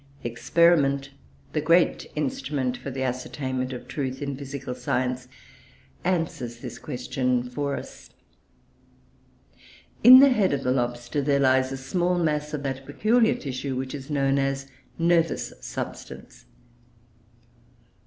[0.23, 1.11] Experiment,
[1.53, 5.27] the great instrument for the ascertainment of truth in physical science,
[6.03, 8.09] answers this question for us.
[10.03, 13.75] In the head of the lobster there lies a small mass of that peculiar tissue
[13.75, 14.65] which is known as
[14.97, 16.47] nervous substance.